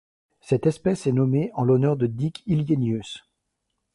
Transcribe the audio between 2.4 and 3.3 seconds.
Hillenius.